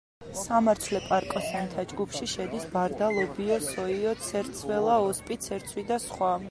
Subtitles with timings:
[0.37, 6.39] სამარცვლე პარკოსანთა ჯგუფში შედის ბარდა, ლობიო, სოია, ცერცველა, ოსპი, ცერცვი და სხვა.